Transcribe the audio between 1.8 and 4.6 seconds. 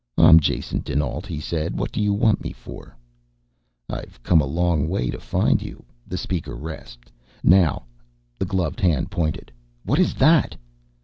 do you want me for?" "I've come a